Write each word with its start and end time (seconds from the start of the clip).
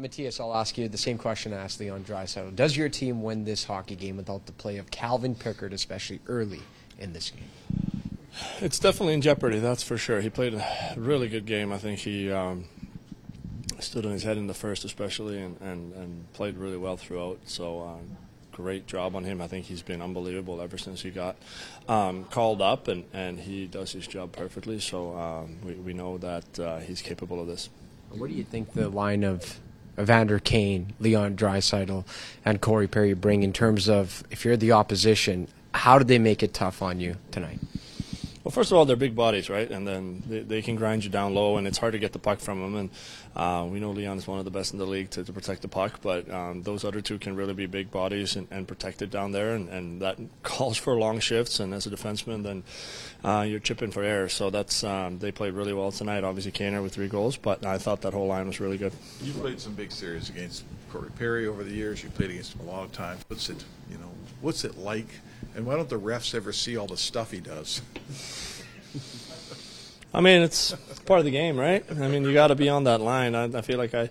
Mattias, 0.00 0.40
I'll 0.40 0.54
ask 0.54 0.76
you 0.78 0.88
the 0.88 0.98
same 0.98 1.18
question 1.18 1.52
I 1.52 1.56
asked 1.56 1.80
Leon 1.80 2.04
Draisaitl. 2.04 2.54
Does 2.54 2.76
your 2.76 2.88
team 2.88 3.22
win 3.22 3.44
this 3.44 3.64
hockey 3.64 3.96
game 3.96 4.16
without 4.16 4.46
the 4.46 4.52
play 4.52 4.78
of 4.78 4.90
Calvin 4.90 5.34
Pickard, 5.34 5.72
especially 5.72 6.20
early 6.26 6.60
in 6.98 7.12
this 7.12 7.30
game? 7.30 7.48
It's 8.60 8.78
definitely 8.78 9.14
in 9.14 9.20
jeopardy, 9.20 9.58
that's 9.58 9.82
for 9.82 9.96
sure. 9.96 10.20
He 10.20 10.30
played 10.30 10.54
a 10.54 10.94
really 10.96 11.28
good 11.28 11.46
game. 11.46 11.72
I 11.72 11.78
think 11.78 12.00
he 12.00 12.32
um, 12.32 12.64
stood 13.78 14.04
on 14.04 14.12
his 14.12 14.24
head 14.24 14.36
in 14.36 14.46
the 14.46 14.54
first, 14.54 14.84
especially, 14.84 15.40
and, 15.40 15.60
and, 15.60 15.92
and 15.94 16.32
played 16.32 16.56
really 16.56 16.76
well 16.76 16.96
throughout. 16.96 17.38
So, 17.44 17.82
um, 17.82 18.16
great 18.52 18.86
job 18.86 19.14
on 19.16 19.24
him. 19.24 19.40
I 19.40 19.46
think 19.46 19.66
he's 19.66 19.82
been 19.82 20.02
unbelievable 20.02 20.60
ever 20.60 20.78
since 20.78 21.02
he 21.02 21.10
got 21.10 21.36
um, 21.88 22.24
called 22.24 22.60
up, 22.60 22.88
and, 22.88 23.04
and 23.12 23.38
he 23.38 23.66
does 23.66 23.92
his 23.92 24.06
job 24.06 24.32
perfectly. 24.32 24.80
So, 24.80 25.16
um, 25.16 25.56
we, 25.64 25.74
we 25.74 25.92
know 25.92 26.18
that 26.18 26.58
uh, 26.58 26.78
he's 26.78 27.02
capable 27.02 27.40
of 27.40 27.46
this. 27.46 27.68
What 28.10 28.30
do 28.30 28.36
you 28.36 28.44
think 28.44 28.72
the 28.72 28.88
line 28.88 29.24
of 29.24 29.60
Evander 29.98 30.38
Kane, 30.38 30.92
Leon 30.98 31.36
Draisaitl, 31.36 32.04
and 32.44 32.60
Corey 32.60 32.88
Perry 32.88 33.14
bring 33.14 33.42
in 33.42 33.52
terms 33.52 33.88
of 33.88 34.24
if 34.30 34.44
you're 34.44 34.56
the 34.56 34.72
opposition, 34.72 35.48
how 35.74 35.98
did 35.98 36.08
they 36.08 36.18
make 36.18 36.42
it 36.42 36.54
tough 36.54 36.82
on 36.82 37.00
you 37.00 37.16
tonight? 37.30 37.60
Well, 38.44 38.52
first 38.52 38.70
of 38.70 38.76
all, 38.76 38.84
they're 38.84 38.94
big 38.94 39.16
bodies, 39.16 39.48
right? 39.48 39.70
And 39.70 39.88
then 39.88 40.22
they, 40.28 40.40
they 40.40 40.62
can 40.62 40.76
grind 40.76 41.02
you 41.02 41.08
down 41.08 41.34
low, 41.34 41.56
and 41.56 41.66
it's 41.66 41.78
hard 41.78 41.94
to 41.94 41.98
get 41.98 42.12
the 42.12 42.18
puck 42.18 42.40
from 42.40 42.60
them. 42.60 42.76
And 42.76 42.90
uh, 43.34 43.66
we 43.66 43.80
know 43.80 43.90
Leon 43.90 44.18
is 44.18 44.26
one 44.26 44.38
of 44.38 44.44
the 44.44 44.50
best 44.50 44.74
in 44.74 44.78
the 44.78 44.84
league 44.84 45.08
to, 45.12 45.24
to 45.24 45.32
protect 45.32 45.62
the 45.62 45.68
puck, 45.68 46.00
but 46.02 46.30
um, 46.30 46.62
those 46.62 46.84
other 46.84 47.00
two 47.00 47.18
can 47.18 47.36
really 47.36 47.54
be 47.54 47.64
big 47.64 47.90
bodies 47.90 48.36
and, 48.36 48.46
and 48.50 48.68
protect 48.68 49.00
it 49.00 49.10
down 49.10 49.32
there, 49.32 49.54
and, 49.54 49.70
and 49.70 50.02
that 50.02 50.18
calls 50.42 50.76
for 50.76 50.94
long 50.94 51.20
shifts. 51.20 51.58
And 51.58 51.72
as 51.72 51.86
a 51.86 51.90
defenseman, 51.90 52.42
then 52.42 52.64
uh, 53.24 53.46
you're 53.48 53.60
chipping 53.60 53.90
for 53.90 54.02
air. 54.02 54.28
So 54.28 54.50
that's 54.50 54.84
um, 54.84 55.20
they 55.20 55.32
played 55.32 55.54
really 55.54 55.72
well 55.72 55.90
tonight. 55.90 56.22
Obviously, 56.22 56.52
Kaner 56.52 56.82
with 56.82 56.92
three 56.92 57.08
goals, 57.08 57.38
but 57.38 57.64
I 57.64 57.78
thought 57.78 58.02
that 58.02 58.12
whole 58.12 58.26
line 58.26 58.46
was 58.46 58.60
really 58.60 58.76
good. 58.76 58.92
You 59.22 59.32
played 59.32 59.58
some 59.58 59.72
big 59.72 59.90
series 59.90 60.28
against 60.28 60.64
Corey 60.92 61.10
Perry 61.18 61.46
over 61.46 61.64
the 61.64 61.72
years. 61.72 62.04
You 62.04 62.10
played 62.10 62.28
against 62.28 62.54
him 62.54 62.68
a 62.68 62.70
long 62.70 62.90
time. 62.90 63.16
What's 63.28 63.48
it, 63.48 63.64
you 63.90 63.96
know, 63.96 64.03
what's 64.40 64.64
it 64.64 64.78
like? 64.78 65.08
And 65.56 65.66
why 65.66 65.76
don't 65.76 65.88
the 65.88 66.00
refs 66.00 66.34
ever 66.34 66.52
see 66.52 66.76
all 66.76 66.86
the 66.86 66.96
stuff 66.96 67.30
he 67.30 67.40
does? 67.40 67.82
I 70.14 70.20
mean, 70.20 70.42
it's 70.42 70.72
part 71.06 71.18
of 71.18 71.24
the 71.24 71.30
game, 71.30 71.56
right? 71.56 71.84
I 71.90 72.08
mean, 72.08 72.24
you 72.24 72.32
got 72.32 72.48
to 72.48 72.54
be 72.54 72.68
on 72.68 72.84
that 72.84 73.00
line. 73.00 73.34
I, 73.34 73.44
I 73.44 73.60
feel 73.62 73.78
like 73.78 73.94
I 73.94 74.08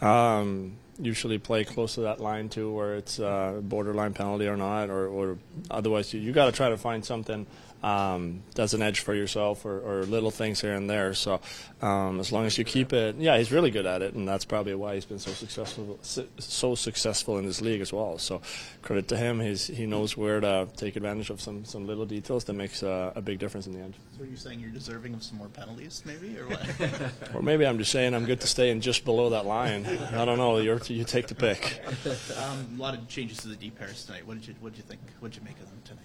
um, 0.00 0.76
usually 0.98 1.38
play 1.38 1.64
close 1.64 1.94
to 1.94 2.02
that 2.02 2.20
line 2.20 2.48
too, 2.48 2.72
where 2.72 2.96
it's 2.96 3.20
uh, 3.20 3.60
borderline 3.62 4.14
penalty 4.14 4.46
or 4.46 4.56
not, 4.56 4.90
or, 4.90 5.06
or 5.06 5.38
otherwise 5.70 6.12
you, 6.14 6.20
you 6.20 6.32
got 6.32 6.46
to 6.46 6.52
try 6.52 6.68
to 6.68 6.76
find 6.76 7.04
something 7.04 7.46
um, 7.84 8.42
that's 8.54 8.72
an 8.72 8.80
edge 8.80 9.00
for 9.00 9.14
yourself, 9.14 9.66
or, 9.66 9.78
or, 9.80 10.04
little 10.04 10.30
things 10.30 10.58
here 10.58 10.72
and 10.72 10.88
there. 10.88 11.12
So 11.12 11.38
um, 11.82 12.18
as 12.18 12.32
long 12.32 12.46
as 12.46 12.56
you 12.56 12.64
keep 12.64 12.94
it, 12.94 13.16
yeah, 13.16 13.36
he's 13.36 13.52
really 13.52 13.70
good 13.70 13.84
at 13.84 14.00
it, 14.00 14.14
and 14.14 14.26
that's 14.26 14.46
probably 14.46 14.74
why 14.74 14.94
he's 14.94 15.04
been 15.04 15.18
so 15.18 15.32
successful, 15.32 15.98
so 16.02 16.74
successful 16.74 17.36
in 17.36 17.44
this 17.44 17.60
league 17.60 17.82
as 17.82 17.92
well. 17.92 18.16
So 18.16 18.40
credit 18.80 19.08
to 19.08 19.18
him. 19.18 19.38
He's, 19.38 19.66
he 19.66 19.84
knows 19.84 20.16
where 20.16 20.40
to 20.40 20.66
take 20.76 20.96
advantage 20.96 21.28
of 21.28 21.42
some, 21.42 21.66
some 21.66 21.86
little 21.86 22.06
details 22.06 22.44
that 22.44 22.54
makes 22.54 22.82
uh, 22.82 23.12
a 23.14 23.20
big 23.20 23.38
difference 23.38 23.66
in 23.66 23.74
the 23.74 23.80
end. 23.80 23.96
So 24.16 24.24
are 24.24 24.26
you 24.26 24.36
saying 24.36 24.60
you're 24.60 24.70
deserving 24.70 25.12
of 25.12 25.22
some 25.22 25.36
more 25.36 25.48
penalties, 25.48 26.02
maybe, 26.06 26.38
or 26.38 26.48
what? 26.48 27.12
or 27.34 27.42
maybe 27.42 27.66
I'm 27.66 27.76
just 27.76 27.92
saying 27.92 28.14
I'm 28.14 28.24
good 28.24 28.40
to 28.40 28.46
stay 28.46 28.70
in 28.70 28.80
just 28.80 29.04
below 29.04 29.28
that 29.30 29.44
line. 29.44 29.84
I 29.84 30.24
don't 30.24 30.38
know. 30.38 30.56
you 30.56 30.80
you 30.88 31.04
take 31.04 31.26
the 31.26 31.34
pick. 31.34 31.82
Um, 32.36 32.76
a 32.78 32.82
lot 32.82 32.94
of 32.94 33.06
changes 33.08 33.38
to 33.38 33.48
the 33.48 33.56
D 33.56 33.70
pairs 33.70 34.04
tonight. 34.04 34.26
What 34.26 34.38
did 34.38 34.48
you 34.48 34.54
What 34.60 34.72
did 34.72 34.78
you 34.78 34.84
think? 34.84 35.00
What 35.20 35.32
did 35.32 35.40
you 35.40 35.44
make 35.44 35.58
of 35.60 35.68
them 35.68 35.80
tonight? 35.84 36.04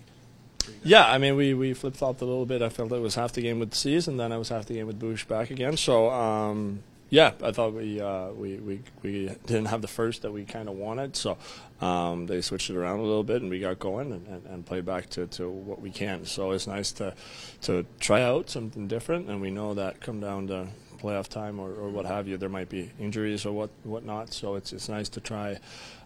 Yeah, 0.83 1.05
I 1.05 1.17
mean, 1.17 1.35
we, 1.35 1.53
we 1.53 1.73
flip 1.73 1.95
flopped 1.95 2.21
a 2.21 2.25
little 2.25 2.45
bit. 2.45 2.61
I 2.61 2.69
felt 2.69 2.91
it 2.91 2.99
was 2.99 3.15
half 3.15 3.33
the 3.33 3.41
game 3.41 3.59
with 3.59 3.71
the 3.71 3.77
Seas, 3.77 4.07
and 4.07 4.19
then 4.19 4.31
I 4.31 4.37
was 4.37 4.49
half 4.49 4.65
the 4.65 4.75
game 4.75 4.87
with 4.87 4.99
Bush 4.99 5.25
back 5.25 5.51
again. 5.51 5.77
So, 5.77 6.09
um, 6.09 6.83
yeah, 7.09 7.33
I 7.43 7.51
thought 7.51 7.73
we, 7.73 7.99
uh, 7.99 8.29
we, 8.31 8.57
we, 8.57 8.81
we 9.01 9.35
didn't 9.45 9.65
have 9.65 9.81
the 9.81 9.87
first 9.87 10.21
that 10.21 10.31
we 10.31 10.45
kind 10.45 10.69
of 10.69 10.75
wanted. 10.75 11.15
So 11.15 11.37
um, 11.81 12.27
they 12.27 12.41
switched 12.41 12.69
it 12.69 12.75
around 12.75 12.99
a 12.99 13.03
little 13.03 13.23
bit, 13.23 13.41
and 13.41 13.49
we 13.49 13.59
got 13.59 13.79
going 13.79 14.11
and, 14.11 14.27
and, 14.27 14.45
and 14.45 14.65
played 14.65 14.85
back 14.85 15.09
to, 15.11 15.27
to 15.27 15.49
what 15.49 15.81
we 15.81 15.89
can. 15.89 16.25
So 16.25 16.51
it's 16.51 16.67
nice 16.67 16.91
to, 16.93 17.13
to 17.61 17.85
try 17.99 18.21
out 18.21 18.49
something 18.49 18.87
different, 18.87 19.27
and 19.29 19.41
we 19.41 19.49
know 19.49 19.73
that 19.73 20.01
come 20.01 20.19
down 20.19 20.47
to 20.47 20.67
playoff 20.99 21.29
time 21.29 21.59
or, 21.59 21.71
or 21.71 21.89
what 21.89 22.05
have 22.05 22.27
you, 22.27 22.37
there 22.37 22.49
might 22.49 22.69
be 22.69 22.91
injuries 22.99 23.45
or 23.45 23.53
what 23.53 23.69
whatnot. 23.83 24.33
So 24.33 24.55
it's, 24.55 24.73
it's 24.73 24.89
nice 24.89 25.09
to 25.09 25.21
try. 25.21 25.57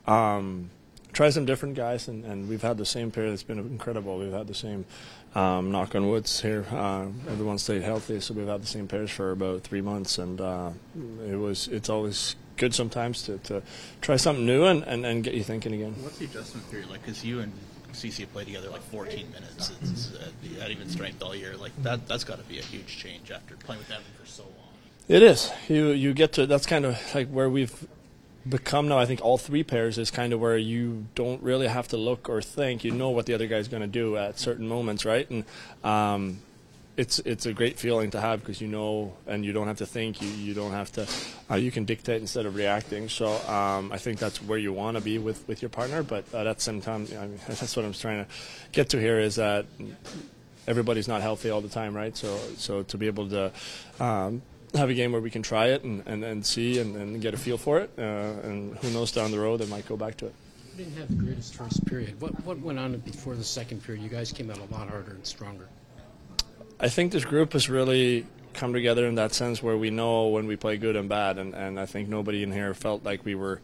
Um, 0.07 0.69
try 1.13 1.29
some 1.29 1.45
different 1.45 1.75
guys, 1.75 2.07
and, 2.07 2.25
and 2.25 2.49
we've 2.49 2.61
had 2.61 2.77
the 2.77 2.85
same 2.85 3.11
pair 3.11 3.29
that's 3.29 3.43
been 3.43 3.59
incredible. 3.59 4.17
We've 4.17 4.31
had 4.31 4.47
the 4.47 4.53
same, 4.53 4.85
um, 5.35 5.71
knock 5.71 5.95
on 5.95 6.09
woods 6.09 6.41
here. 6.41 6.65
Uh, 6.71 7.07
everyone 7.29 7.57
stayed 7.57 7.83
healthy, 7.83 8.19
so 8.19 8.33
we've 8.33 8.47
had 8.47 8.61
the 8.61 8.67
same 8.67 8.87
pairs 8.87 9.11
for 9.11 9.31
about 9.31 9.61
three 9.61 9.81
months, 9.81 10.17
and 10.17 10.41
uh, 10.41 10.71
it 11.27 11.35
was 11.35 11.67
it's 11.67 11.89
always 11.89 12.35
good 12.57 12.73
sometimes 12.73 13.23
to, 13.23 13.37
to 13.39 13.61
try 14.01 14.15
something 14.15 14.45
new 14.45 14.65
and, 14.65 14.83
and, 14.83 15.05
and 15.05 15.23
get 15.23 15.33
you 15.33 15.43
thinking 15.43 15.73
again. 15.73 15.95
What's 16.01 16.17
the 16.17 16.25
adjustment 16.25 16.69
period 16.69 16.89
like? 16.89 17.01
Because 17.01 17.23
you 17.23 17.39
and 17.39 17.51
CC 17.93 18.29
played 18.31 18.47
together 18.47 18.69
like 18.69 18.81
14 18.83 19.31
minutes. 19.31 19.71
It's, 19.81 20.13
uh, 20.13 20.29
had 20.59 20.71
even 20.71 20.89
strength 20.89 21.21
all 21.21 21.35
year. 21.35 21.55
Like 21.57 21.71
that, 21.83 22.07
that's 22.07 22.23
got 22.23 22.37
to 22.37 22.43
be 22.43 22.59
a 22.59 22.61
huge 22.61 22.97
change 22.97 23.31
after 23.31 23.55
playing 23.55 23.79
with 23.79 23.89
them 23.89 24.01
for 24.19 24.25
so 24.27 24.43
long. 24.43 24.51
It 25.07 25.21
is. 25.21 25.51
You 25.67 25.89
you 25.89 26.13
get 26.13 26.31
to 26.33 26.45
that's 26.45 26.65
kind 26.65 26.85
of 26.85 26.97
like 27.13 27.27
where 27.27 27.49
we've 27.49 27.87
become 28.47 28.87
now. 28.87 28.99
I 28.99 29.05
think 29.05 29.21
all 29.21 29.37
three 29.37 29.63
pairs 29.63 29.97
is 29.97 30.11
kind 30.11 30.33
of 30.33 30.39
where 30.39 30.57
you 30.57 31.05
don't 31.15 31.41
really 31.41 31.67
have 31.67 31.87
to 31.89 31.97
look 31.97 32.29
or 32.29 32.41
think. 32.41 32.83
You 32.83 32.91
know 32.91 33.09
what 33.09 33.25
the 33.25 33.33
other 33.33 33.47
guy's 33.47 33.67
going 33.67 33.81
to 33.81 33.87
do 33.87 34.17
at 34.17 34.39
certain 34.39 34.67
moments, 34.67 35.05
right? 35.05 35.29
And 35.29 35.45
um, 35.83 36.39
it's 36.95 37.19
it's 37.19 37.45
a 37.45 37.53
great 37.53 37.79
feeling 37.79 38.11
to 38.11 38.21
have 38.21 38.41
because 38.41 38.61
you 38.61 38.67
know, 38.67 39.13
and 39.25 39.43
you 39.43 39.53
don't 39.53 39.67
have 39.67 39.77
to 39.77 39.85
think. 39.85 40.21
You 40.21 40.27
you 40.29 40.53
don't 40.53 40.71
have 40.71 40.91
to. 40.93 41.07
Uh, 41.49 41.55
you 41.55 41.71
can 41.71 41.85
dictate 41.85 42.21
instead 42.21 42.45
of 42.45 42.55
reacting. 42.55 43.09
So 43.09 43.27
um, 43.47 43.91
I 43.91 43.97
think 43.97 44.19
that's 44.19 44.41
where 44.41 44.57
you 44.57 44.73
want 44.73 44.97
to 44.97 45.03
be 45.03 45.17
with 45.17 45.47
with 45.47 45.61
your 45.61 45.69
partner. 45.69 46.03
But 46.03 46.25
uh, 46.33 46.39
at 46.39 46.57
the 46.57 46.61
same 46.61 46.81
time, 46.81 47.07
I 47.17 47.27
mean, 47.27 47.39
that's 47.47 47.75
what 47.75 47.85
I'm 47.85 47.93
trying 47.93 48.25
to 48.25 48.31
get 48.71 48.89
to 48.89 48.99
here 48.99 49.19
is 49.19 49.35
that 49.35 49.65
everybody's 50.67 51.07
not 51.07 51.21
healthy 51.21 51.49
all 51.49 51.61
the 51.61 51.69
time, 51.69 51.95
right? 51.95 52.15
So 52.15 52.37
so 52.57 52.83
to 52.83 52.97
be 52.97 53.07
able 53.07 53.29
to 53.29 53.51
um, 53.99 54.41
have 54.75 54.89
a 54.89 54.93
game 54.93 55.11
where 55.11 55.21
we 55.21 55.29
can 55.29 55.43
try 55.43 55.67
it 55.67 55.83
and, 55.83 56.03
and, 56.05 56.23
and 56.23 56.45
see 56.45 56.79
and, 56.79 56.95
and 56.95 57.21
get 57.21 57.33
a 57.33 57.37
feel 57.37 57.57
for 57.57 57.79
it. 57.79 57.91
Uh, 57.97 58.01
and 58.01 58.77
who 58.77 58.89
knows 58.91 59.11
down 59.11 59.31
the 59.31 59.39
road, 59.39 59.57
they 59.57 59.65
might 59.67 59.87
go 59.87 59.95
back 59.95 60.17
to 60.17 60.25
it. 60.27 60.33
You 60.71 60.85
didn't 60.85 60.97
have 60.97 61.09
the 61.09 61.23
greatest 61.23 61.55
first 61.55 61.85
period. 61.85 62.19
What, 62.19 62.43
what 62.45 62.59
went 62.59 62.79
on 62.79 62.97
before 62.97 63.35
the 63.35 63.43
second 63.43 63.83
period? 63.83 64.03
You 64.03 64.09
guys 64.09 64.31
came 64.31 64.49
out 64.49 64.57
a 64.57 64.73
lot 64.73 64.89
harder 64.89 65.11
and 65.11 65.25
stronger. 65.25 65.67
I 66.79 66.89
think 66.89 67.11
this 67.11 67.25
group 67.25 67.53
has 67.53 67.69
really 67.69 68.25
come 68.53 68.73
together 68.73 69.05
in 69.07 69.15
that 69.15 69.33
sense 69.33 69.61
where 69.61 69.77
we 69.77 69.89
know 69.89 70.27
when 70.27 70.47
we 70.47 70.55
play 70.55 70.77
good 70.77 70.95
and 70.95 71.09
bad, 71.09 71.37
and, 71.37 71.53
and 71.53 71.79
I 71.79 71.85
think 71.85 72.09
nobody 72.09 72.43
in 72.43 72.51
here 72.51 72.73
felt 72.73 73.03
like 73.03 73.25
we 73.25 73.35
were 73.35 73.61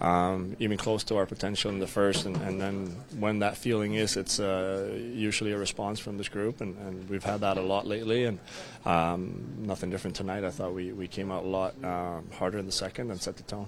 um, 0.00 0.56
even 0.58 0.78
close 0.78 1.04
to 1.04 1.16
our 1.16 1.26
potential 1.26 1.70
in 1.70 1.78
the 1.78 1.86
first. 1.86 2.26
And, 2.26 2.36
and 2.36 2.60
then 2.60 2.86
when 3.18 3.40
that 3.40 3.56
feeling 3.56 3.94
is, 3.94 4.16
it's 4.16 4.40
uh, 4.40 4.90
usually 5.14 5.52
a 5.52 5.58
response 5.58 6.00
from 6.00 6.18
this 6.18 6.28
group, 6.28 6.60
and, 6.60 6.76
and 6.78 7.08
we've 7.08 7.24
had 7.24 7.40
that 7.40 7.56
a 7.56 7.62
lot 7.62 7.86
lately, 7.86 8.24
and 8.24 8.38
um, 8.84 9.44
nothing 9.58 9.90
different 9.90 10.16
tonight. 10.16 10.44
I 10.44 10.50
thought 10.50 10.74
we, 10.74 10.92
we 10.92 11.08
came 11.08 11.30
out 11.30 11.44
a 11.44 11.48
lot 11.48 11.74
um, 11.84 12.28
harder 12.32 12.58
in 12.58 12.66
the 12.66 12.72
second 12.72 13.10
and 13.10 13.20
set 13.20 13.36
the 13.36 13.44
tone. 13.44 13.66